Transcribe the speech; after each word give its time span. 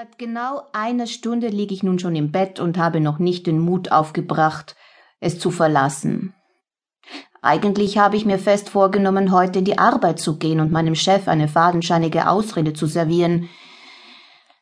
Seit 0.00 0.16
genau 0.16 0.62
einer 0.72 1.08
Stunde 1.08 1.48
liege 1.48 1.74
ich 1.74 1.82
nun 1.82 1.98
schon 1.98 2.14
im 2.14 2.30
Bett 2.30 2.60
und 2.60 2.78
habe 2.78 3.00
noch 3.00 3.18
nicht 3.18 3.48
den 3.48 3.58
Mut 3.58 3.90
aufgebracht, 3.90 4.76
es 5.18 5.40
zu 5.40 5.50
verlassen. 5.50 6.36
Eigentlich 7.42 7.98
habe 7.98 8.16
ich 8.16 8.24
mir 8.24 8.38
fest 8.38 8.68
vorgenommen, 8.68 9.32
heute 9.32 9.58
in 9.58 9.64
die 9.64 9.80
Arbeit 9.80 10.20
zu 10.20 10.38
gehen 10.38 10.60
und 10.60 10.70
meinem 10.70 10.94
Chef 10.94 11.26
eine 11.26 11.48
fadenscheinige 11.48 12.28
Ausrede 12.28 12.74
zu 12.74 12.86
servieren. 12.86 13.48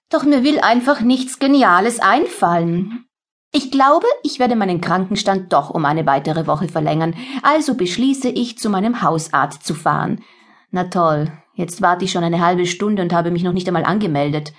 Doch 0.08 0.24
mir 0.24 0.42
will 0.42 0.58
einfach 0.58 1.02
nichts 1.02 1.38
Geniales 1.38 2.00
einfallen. 2.00 3.04
Ich 3.52 3.70
glaube, 3.70 4.06
ich 4.22 4.38
werde 4.38 4.56
meinen 4.56 4.80
Krankenstand 4.80 5.52
doch 5.52 5.68
um 5.68 5.84
eine 5.84 6.06
weitere 6.06 6.46
Woche 6.46 6.68
verlängern, 6.68 7.14
also 7.42 7.74
beschließe 7.74 8.30
ich, 8.30 8.56
zu 8.56 8.70
meinem 8.70 9.02
Hausarzt 9.02 9.66
zu 9.66 9.74
fahren. 9.74 10.24
Na 10.70 10.84
toll, 10.84 11.30
jetzt 11.52 11.82
warte 11.82 12.06
ich 12.06 12.12
schon 12.12 12.24
eine 12.24 12.40
halbe 12.40 12.64
Stunde 12.64 13.02
und 13.02 13.12
habe 13.12 13.30
mich 13.30 13.42
noch 13.42 13.52
nicht 13.52 13.68
einmal 13.68 13.84
angemeldet. 13.84 14.54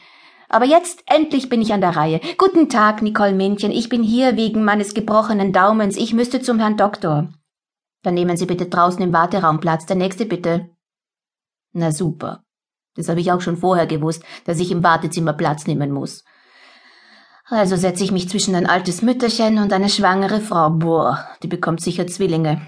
Aber 0.50 0.66
jetzt 0.66 1.04
endlich 1.06 1.50
bin 1.50 1.62
ich 1.62 1.74
an 1.74 1.82
der 1.82 1.96
Reihe. 1.96 2.22
Guten 2.38 2.70
Tag, 2.70 3.02
Nicole 3.02 3.34
Männchen. 3.34 3.72
Ich 3.72 3.90
bin 3.90 4.04
hier 4.04 4.38
wegen 4.38 4.64
meines 4.64 4.94
gebrochenen 4.94 5.52
Daumens. 5.52 5.98
Ich 5.98 6.14
müsste 6.14 6.42
zum 6.42 6.60
Herrn 6.60 6.78
Doktor. 6.78 7.30
Dann 8.04 8.14
nehmen 8.14 8.38
Sie 8.38 8.46
bitte 8.46 8.68
draußen 8.68 9.02
im 9.02 9.12
Warteraum 9.12 9.60
Platz. 9.60 9.86
Der 9.86 9.98
nächste 9.98 10.26
bitte. 10.26 10.70
Na 11.74 11.92
super. 11.92 12.44
Das 12.96 13.10
habe 13.10 13.20
ich 13.20 13.32
auch 13.32 13.42
schon 13.42 13.58
vorher 13.58 13.88
gewusst, 13.88 14.24
dass 14.46 14.60
ich 14.60 14.72
im 14.72 14.84
Wartezimmer 14.84 15.34
Platz 15.34 15.68
nehmen 15.68 15.92
muss. 15.92 16.24
Also 17.46 17.76
setze 17.76 18.04
ich 18.04 18.12
mich 18.12 18.30
zwischen 18.30 18.56
ein 18.56 18.66
altes 18.66 19.02
Mütterchen 19.02 19.60
und 19.60 19.72
eine 19.72 19.90
schwangere 19.90 20.42
Frau. 20.42 20.70
Boah, 20.70 21.28
die 21.44 21.48
bekommt 21.48 21.82
sicher 21.82 22.08
Zwillinge. 22.08 22.62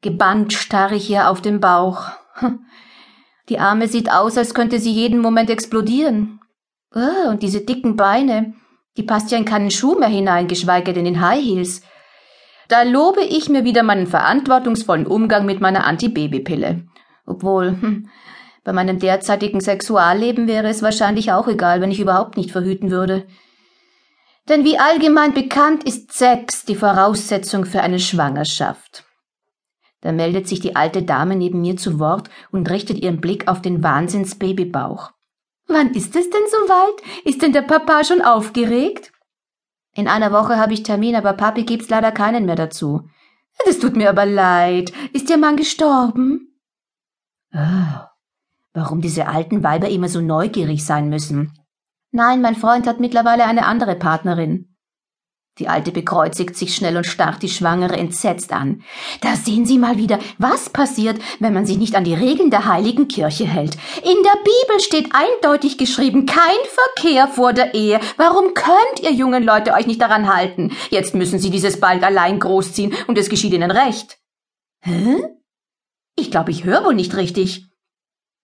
Gebannt 0.00 0.52
starre 0.52 0.96
ich 0.96 1.10
ihr 1.10 1.28
auf 1.28 1.40
den 1.42 1.60
Bauch. 1.60 2.06
Die 3.48 3.58
Arme 3.58 3.88
sieht 3.88 4.12
aus, 4.12 4.38
als 4.38 4.54
könnte 4.54 4.78
sie 4.78 4.92
jeden 4.92 5.18
Moment 5.18 5.50
explodieren. 5.50 6.39
Oh, 6.94 7.28
und 7.28 7.42
diese 7.42 7.60
dicken 7.60 7.96
Beine, 7.96 8.54
die 8.96 9.04
passt 9.04 9.30
ja 9.30 9.38
in 9.38 9.44
keinen 9.44 9.70
Schuh 9.70 9.98
mehr 9.98 10.08
hinein, 10.08 10.48
geschweige 10.48 10.92
denn 10.92 11.06
in 11.06 11.20
High 11.20 11.42
Heels. 11.42 11.82
Da 12.68 12.82
lobe 12.82 13.22
ich 13.22 13.48
mir 13.48 13.64
wieder 13.64 13.82
meinen 13.82 14.06
verantwortungsvollen 14.06 15.06
Umgang 15.06 15.46
mit 15.46 15.60
meiner 15.60 15.86
Antibabypille. 15.86 16.86
Obwohl, 17.26 17.70
hm, 17.80 18.08
bei 18.64 18.72
meinem 18.72 18.98
derzeitigen 18.98 19.60
Sexualleben 19.60 20.46
wäre 20.46 20.68
es 20.68 20.82
wahrscheinlich 20.82 21.32
auch 21.32 21.48
egal, 21.48 21.80
wenn 21.80 21.90
ich 21.90 22.00
überhaupt 22.00 22.36
nicht 22.36 22.50
verhüten 22.50 22.90
würde. 22.90 23.26
Denn 24.48 24.64
wie 24.64 24.78
allgemein 24.78 25.32
bekannt 25.32 25.84
ist 25.84 26.12
Sex 26.12 26.64
die 26.64 26.74
Voraussetzung 26.74 27.64
für 27.64 27.82
eine 27.82 28.00
Schwangerschaft. 28.00 29.04
Da 30.00 30.12
meldet 30.12 30.48
sich 30.48 30.60
die 30.60 30.76
alte 30.76 31.02
Dame 31.02 31.36
neben 31.36 31.60
mir 31.60 31.76
zu 31.76 32.00
Wort 32.00 32.30
und 32.50 32.68
richtet 32.68 32.98
ihren 32.98 33.20
Blick 33.20 33.48
auf 33.48 33.62
den 33.62 33.82
Wahnsinnsbabybauch. 33.82 35.12
Wann 35.70 35.94
ist 35.94 36.16
es 36.16 36.28
denn 36.28 36.42
soweit? 36.50 37.24
Ist 37.24 37.42
denn 37.42 37.52
der 37.52 37.62
Papa 37.62 38.02
schon 38.02 38.22
aufgeregt? 38.22 39.12
In 39.94 40.08
einer 40.08 40.32
Woche 40.32 40.56
habe 40.56 40.72
ich 40.72 40.82
Termin, 40.82 41.14
aber 41.14 41.32
Papi 41.32 41.64
gibt's 41.64 41.88
leider 41.88 42.10
keinen 42.10 42.44
mehr 42.44 42.56
dazu. 42.56 43.08
Das 43.64 43.78
tut 43.78 43.96
mir 43.96 44.10
aber 44.10 44.26
leid. 44.26 44.92
Ist 45.12 45.30
Ihr 45.30 45.38
Mann 45.38 45.56
gestorben? 45.56 46.58
Oh, 47.54 48.00
warum 48.72 49.00
diese 49.00 49.28
alten 49.28 49.62
Weiber 49.62 49.88
immer 49.88 50.08
so 50.08 50.20
neugierig 50.20 50.84
sein 50.84 51.08
müssen. 51.08 51.52
Nein, 52.10 52.40
mein 52.40 52.56
Freund 52.56 52.86
hat 52.86 52.98
mittlerweile 52.98 53.44
eine 53.44 53.66
andere 53.66 53.94
Partnerin. 53.94 54.69
Die 55.58 55.68
Alte 55.68 55.90
bekreuzigt 55.90 56.56
sich 56.56 56.74
schnell 56.74 56.96
und 56.96 57.06
starrt 57.06 57.42
die 57.42 57.48
Schwangere 57.48 57.96
entsetzt 57.96 58.52
an. 58.52 58.82
Da 59.20 59.36
sehen 59.36 59.66
Sie 59.66 59.78
mal 59.78 59.98
wieder, 59.98 60.18
was 60.38 60.70
passiert, 60.70 61.20
wenn 61.38 61.52
man 61.52 61.66
sich 61.66 61.76
nicht 61.76 61.94
an 61.96 62.04
die 62.04 62.14
Regeln 62.14 62.50
der 62.50 62.66
heiligen 62.66 63.08
Kirche 63.08 63.44
hält. 63.46 63.74
In 64.02 64.22
der 64.22 64.38
Bibel 64.38 64.80
steht 64.80 65.10
eindeutig 65.12 65.76
geschrieben, 65.76 66.24
kein 66.24 66.40
Verkehr 66.94 67.28
vor 67.28 67.52
der 67.52 67.74
Ehe. 67.74 68.00
Warum 68.16 68.54
könnt 68.54 69.00
ihr 69.02 69.12
jungen 69.12 69.42
Leute 69.42 69.74
euch 69.74 69.86
nicht 69.86 70.00
daran 70.00 70.32
halten? 70.32 70.74
Jetzt 70.88 71.14
müssen 71.14 71.38
Sie 71.38 71.50
dieses 71.50 71.78
Balg 71.78 72.02
allein 72.02 72.38
großziehen 72.38 72.94
und 73.06 73.18
es 73.18 73.28
geschieht 73.28 73.52
Ihnen 73.52 73.70
recht. 73.70 74.18
Hä? 74.82 75.22
Ich 76.16 76.30
glaube, 76.30 76.52
ich 76.52 76.64
höre 76.64 76.84
wohl 76.84 76.94
nicht 76.94 77.16
richtig. 77.16 77.66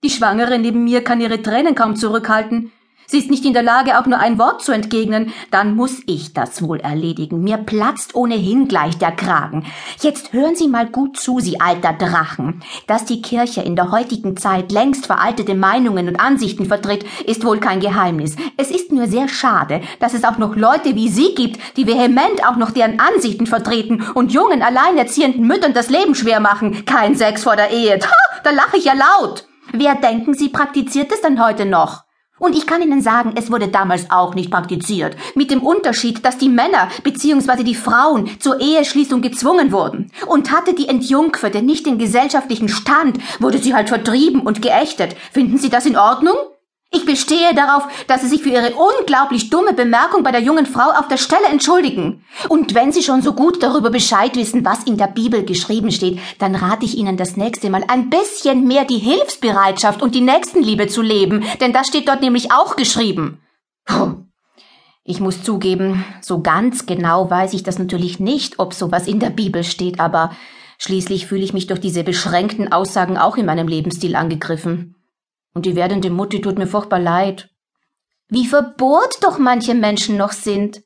Die 0.04 0.10
Schwangere 0.10 0.58
neben 0.58 0.84
mir 0.84 1.02
kann 1.02 1.20
ihre 1.20 1.40
Tränen 1.40 1.74
kaum 1.74 1.96
zurückhalten. 1.96 2.72
Sie 3.06 3.18
ist 3.18 3.30
nicht 3.30 3.44
in 3.44 3.52
der 3.52 3.62
Lage, 3.62 3.98
auch 3.98 4.06
nur 4.06 4.18
ein 4.18 4.38
Wort 4.38 4.62
zu 4.62 4.72
entgegnen. 4.72 5.32
Dann 5.50 5.76
muss 5.76 6.00
ich 6.06 6.34
das 6.34 6.62
wohl 6.62 6.80
erledigen. 6.80 7.42
Mir 7.42 7.56
platzt 7.56 8.14
ohnehin 8.14 8.66
gleich 8.66 8.98
der 8.98 9.12
Kragen. 9.12 9.64
Jetzt 10.00 10.32
hören 10.32 10.56
Sie 10.56 10.66
mal 10.66 10.86
gut 10.86 11.16
zu, 11.16 11.38
Sie 11.38 11.60
alter 11.60 11.92
Drachen. 11.92 12.62
Dass 12.86 13.04
die 13.04 13.22
Kirche 13.22 13.62
in 13.62 13.76
der 13.76 13.92
heutigen 13.92 14.36
Zeit 14.36 14.72
längst 14.72 15.06
veraltete 15.06 15.54
Meinungen 15.54 16.08
und 16.08 16.20
Ansichten 16.20 16.66
vertritt, 16.66 17.04
ist 17.26 17.44
wohl 17.44 17.58
kein 17.58 17.80
Geheimnis. 17.80 18.36
Es 18.56 18.70
ist 18.70 18.90
nur 18.90 19.06
sehr 19.06 19.28
schade, 19.28 19.82
dass 20.00 20.14
es 20.14 20.24
auch 20.24 20.38
noch 20.38 20.56
Leute 20.56 20.94
wie 20.94 21.08
Sie 21.08 21.34
gibt, 21.34 21.60
die 21.76 21.86
vehement 21.86 22.46
auch 22.46 22.56
noch 22.56 22.72
deren 22.72 22.98
Ansichten 22.98 23.46
vertreten 23.46 24.02
und 24.14 24.32
jungen, 24.32 24.62
alleinerziehenden 24.62 25.46
Müttern 25.46 25.74
das 25.74 25.90
Leben 25.90 26.14
schwer 26.14 26.40
machen. 26.40 26.84
Kein 26.84 27.14
Sex 27.14 27.44
vor 27.44 27.56
der 27.56 27.70
Ehe. 27.70 27.94
Ha, 27.94 28.40
da 28.42 28.50
lache 28.50 28.78
ich 28.78 28.84
ja 28.84 28.94
laut. 28.94 29.46
Wer 29.72 29.94
denken 29.94 30.34
Sie 30.34 30.48
praktiziert 30.48 31.12
es 31.12 31.20
denn 31.20 31.44
heute 31.44 31.66
noch? 31.66 32.05
Und 32.38 32.54
ich 32.54 32.66
kann 32.66 32.82
Ihnen 32.82 33.00
sagen, 33.00 33.32
es 33.34 33.50
wurde 33.50 33.68
damals 33.68 34.10
auch 34.10 34.34
nicht 34.34 34.50
praktiziert, 34.50 35.16
mit 35.34 35.50
dem 35.50 35.62
Unterschied, 35.62 36.22
dass 36.22 36.36
die 36.36 36.50
Männer 36.50 36.90
bzw. 37.02 37.62
die 37.62 37.74
Frauen 37.74 38.28
zur 38.40 38.60
Eheschließung 38.60 39.22
gezwungen 39.22 39.72
wurden. 39.72 40.10
Und 40.26 40.52
hatte 40.52 40.74
die 40.74 40.88
Entjungferte 40.88 41.62
nicht 41.62 41.86
den 41.86 41.96
gesellschaftlichen 41.96 42.68
Stand, 42.68 43.18
wurde 43.40 43.56
sie 43.56 43.74
halt 43.74 43.88
vertrieben 43.88 44.42
und 44.42 44.60
geächtet. 44.60 45.16
Finden 45.32 45.56
Sie 45.56 45.70
das 45.70 45.86
in 45.86 45.96
Ordnung? 45.96 46.36
Ich 46.96 47.04
bestehe 47.04 47.54
darauf, 47.54 47.86
dass 48.06 48.22
Sie 48.22 48.28
sich 48.28 48.42
für 48.42 48.48
Ihre 48.48 48.72
unglaublich 48.74 49.50
dumme 49.50 49.74
Bemerkung 49.74 50.22
bei 50.22 50.32
der 50.32 50.40
jungen 50.40 50.64
Frau 50.64 50.88
auf 50.98 51.08
der 51.08 51.18
Stelle 51.18 51.44
entschuldigen. 51.50 52.24
Und 52.48 52.74
wenn 52.74 52.90
Sie 52.90 53.02
schon 53.02 53.20
so 53.20 53.34
gut 53.34 53.62
darüber 53.62 53.90
Bescheid 53.90 54.34
wissen, 54.34 54.64
was 54.64 54.84
in 54.84 54.96
der 54.96 55.08
Bibel 55.08 55.44
geschrieben 55.44 55.92
steht, 55.92 56.18
dann 56.38 56.54
rate 56.54 56.86
ich 56.86 56.96
Ihnen 56.96 57.18
das 57.18 57.36
nächste 57.36 57.68
Mal 57.68 57.84
ein 57.88 58.08
bisschen 58.08 58.66
mehr 58.66 58.86
die 58.86 58.98
Hilfsbereitschaft 58.98 60.00
und 60.00 60.14
die 60.14 60.22
Nächstenliebe 60.22 60.86
zu 60.86 61.02
leben, 61.02 61.44
denn 61.60 61.74
das 61.74 61.88
steht 61.88 62.08
dort 62.08 62.22
nämlich 62.22 62.50
auch 62.50 62.76
geschrieben. 62.76 63.42
Puh. 63.84 64.14
Ich 65.04 65.20
muss 65.20 65.42
zugeben, 65.42 66.04
so 66.22 66.40
ganz 66.40 66.86
genau 66.86 67.30
weiß 67.30 67.52
ich 67.52 67.62
das 67.62 67.78
natürlich 67.78 68.20
nicht, 68.20 68.58
ob 68.58 68.72
sowas 68.72 69.06
in 69.06 69.20
der 69.20 69.30
Bibel 69.30 69.64
steht, 69.64 70.00
aber 70.00 70.30
schließlich 70.78 71.26
fühle 71.26 71.44
ich 71.44 71.52
mich 71.52 71.66
durch 71.66 71.78
diese 71.78 72.04
beschränkten 72.04 72.72
Aussagen 72.72 73.18
auch 73.18 73.36
in 73.36 73.46
meinem 73.46 73.68
Lebensstil 73.68 74.16
angegriffen. 74.16 74.95
Und 75.56 75.64
die 75.64 75.74
werdende 75.74 76.10
Mutti 76.10 76.42
tut 76.42 76.58
mir 76.58 76.66
furchtbar 76.66 76.98
leid. 76.98 77.48
Wie 78.28 78.46
verbohrt 78.46 79.24
doch 79.24 79.38
manche 79.38 79.72
Menschen 79.72 80.18
noch 80.18 80.32
sind. 80.32 80.82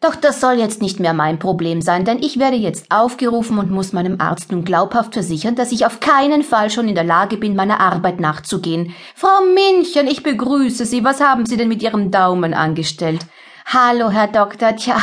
Doch 0.00 0.16
das 0.16 0.40
soll 0.40 0.54
jetzt 0.54 0.82
nicht 0.82 0.98
mehr 0.98 1.14
mein 1.14 1.38
Problem 1.38 1.80
sein, 1.80 2.04
denn 2.04 2.18
ich 2.20 2.40
werde 2.40 2.56
jetzt 2.56 2.90
aufgerufen 2.90 3.60
und 3.60 3.70
muss 3.70 3.92
meinem 3.92 4.20
Arzt 4.20 4.50
nun 4.50 4.64
glaubhaft 4.64 5.12
versichern, 5.12 5.54
dass 5.54 5.70
ich 5.70 5.86
auf 5.86 6.00
keinen 6.00 6.42
Fall 6.42 6.68
schon 6.70 6.88
in 6.88 6.96
der 6.96 7.04
Lage 7.04 7.36
bin, 7.36 7.54
meiner 7.54 7.78
Arbeit 7.78 8.18
nachzugehen. 8.18 8.92
Frau 9.14 9.40
Minchen, 9.54 10.08
ich 10.08 10.24
begrüße 10.24 10.84
Sie. 10.84 11.04
Was 11.04 11.20
haben 11.20 11.46
Sie 11.46 11.56
denn 11.56 11.68
mit 11.68 11.80
Ihrem 11.80 12.10
Daumen 12.10 12.54
angestellt? 12.54 13.24
Hallo, 13.66 14.10
Herr 14.10 14.26
Doktor. 14.26 14.74
Tja, 14.74 14.96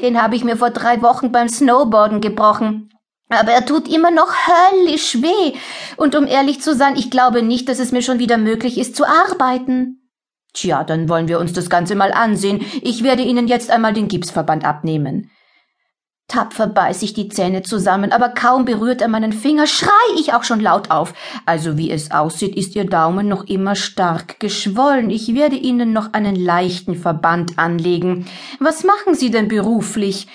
den 0.00 0.22
habe 0.22 0.36
ich 0.36 0.44
mir 0.44 0.56
vor 0.56 0.70
drei 0.70 1.02
Wochen 1.02 1.32
beim 1.32 1.48
Snowboarden 1.48 2.20
gebrochen. 2.20 2.92
Aber 3.30 3.52
er 3.52 3.64
tut 3.64 3.88
immer 3.88 4.10
noch 4.10 4.32
höllisch 4.46 5.22
weh. 5.22 5.56
Und 5.96 6.14
um 6.14 6.26
ehrlich 6.26 6.60
zu 6.60 6.74
sein, 6.74 6.96
ich 6.96 7.10
glaube 7.10 7.42
nicht, 7.42 7.68
dass 7.68 7.78
es 7.78 7.92
mir 7.92 8.02
schon 8.02 8.18
wieder 8.18 8.36
möglich 8.36 8.76
ist 8.76 8.96
zu 8.96 9.04
arbeiten. 9.06 10.10
Tja, 10.52 10.82
dann 10.82 11.08
wollen 11.08 11.28
wir 11.28 11.38
uns 11.38 11.52
das 11.52 11.70
Ganze 11.70 11.94
mal 11.94 12.12
ansehen. 12.12 12.64
Ich 12.82 13.04
werde 13.04 13.22
Ihnen 13.22 13.46
jetzt 13.46 13.70
einmal 13.70 13.92
den 13.92 14.08
Gipsverband 14.08 14.64
abnehmen. 14.64 15.30
Tapfer 16.26 16.68
beiß 16.68 17.02
ich 17.02 17.12
die 17.12 17.28
Zähne 17.28 17.62
zusammen, 17.62 18.12
aber 18.12 18.28
kaum 18.28 18.64
berührt 18.64 19.02
er 19.02 19.08
meinen 19.08 19.32
Finger, 19.32 19.66
schrei 19.66 19.90
ich 20.16 20.32
auch 20.32 20.44
schon 20.44 20.60
laut 20.60 20.90
auf. 20.90 21.12
Also 21.44 21.76
wie 21.76 21.90
es 21.90 22.12
aussieht, 22.12 22.56
ist 22.56 22.76
Ihr 22.76 22.84
Daumen 22.84 23.26
noch 23.26 23.48
immer 23.48 23.74
stark 23.74 24.38
geschwollen. 24.38 25.10
Ich 25.10 25.34
werde 25.34 25.56
Ihnen 25.56 25.92
noch 25.92 26.12
einen 26.12 26.36
leichten 26.36 26.94
Verband 26.94 27.58
anlegen. 27.58 28.26
Was 28.60 28.84
machen 28.84 29.14
Sie 29.14 29.32
denn 29.32 29.48
beruflich? 29.48 30.28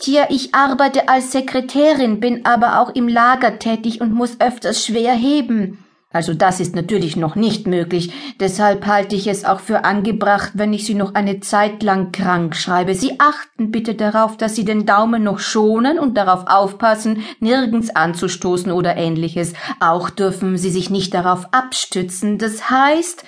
Tja, 0.00 0.26
ich 0.30 0.54
arbeite 0.54 1.08
als 1.08 1.32
Sekretärin, 1.32 2.20
bin 2.20 2.46
aber 2.46 2.80
auch 2.80 2.94
im 2.94 3.08
Lager 3.08 3.58
tätig 3.58 4.00
und 4.00 4.14
muss 4.14 4.40
öfters 4.40 4.86
schwer 4.86 5.12
heben. 5.12 5.84
Also 6.10 6.34
das 6.34 6.60
ist 6.60 6.76
natürlich 6.76 7.16
noch 7.16 7.34
nicht 7.34 7.66
möglich, 7.66 8.12
deshalb 8.40 8.86
halte 8.86 9.16
ich 9.16 9.26
es 9.26 9.44
auch 9.44 9.58
für 9.58 9.84
angebracht, 9.84 10.52
wenn 10.54 10.72
ich 10.72 10.86
Sie 10.86 10.94
noch 10.94 11.14
eine 11.14 11.40
Zeit 11.40 11.82
lang 11.82 12.12
krank 12.12 12.54
schreibe. 12.54 12.94
Sie 12.94 13.18
achten 13.18 13.72
bitte 13.72 13.94
darauf, 13.94 14.36
dass 14.36 14.54
Sie 14.54 14.64
den 14.64 14.86
Daumen 14.86 15.24
noch 15.24 15.40
schonen 15.40 15.98
und 15.98 16.16
darauf 16.16 16.46
aufpassen, 16.46 17.24
nirgends 17.40 17.90
anzustoßen 17.90 18.70
oder 18.70 18.96
ähnliches. 18.96 19.52
Auch 19.80 20.10
dürfen 20.10 20.56
Sie 20.56 20.70
sich 20.70 20.90
nicht 20.90 21.12
darauf 21.12 21.52
abstützen. 21.52 22.38
Das 22.38 22.70
heißt, 22.70 23.24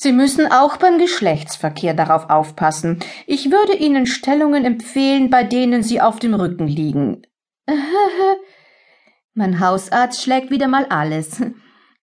Sie 0.00 0.12
müssen 0.12 0.46
auch 0.52 0.76
beim 0.76 0.96
Geschlechtsverkehr 0.98 1.92
darauf 1.92 2.30
aufpassen. 2.30 3.00
Ich 3.26 3.50
würde 3.50 3.76
Ihnen 3.76 4.06
Stellungen 4.06 4.64
empfehlen, 4.64 5.28
bei 5.28 5.42
denen 5.42 5.82
Sie 5.82 6.00
auf 6.00 6.20
dem 6.20 6.34
Rücken 6.34 6.68
liegen. 6.68 7.26
mein 9.34 9.58
Hausarzt 9.58 10.22
schlägt 10.22 10.52
wieder 10.52 10.68
mal 10.68 10.86
alles. 10.88 11.42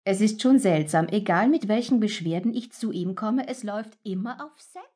Es 0.02 0.20
ist 0.20 0.42
schon 0.42 0.58
seltsam, 0.58 1.06
egal 1.08 1.48
mit 1.48 1.68
welchen 1.68 2.00
Beschwerden 2.00 2.52
ich 2.52 2.72
zu 2.72 2.90
ihm 2.90 3.14
komme, 3.14 3.46
es 3.46 3.62
läuft 3.62 3.96
immer 4.02 4.44
auf 4.44 4.60
Sex. 4.60 4.84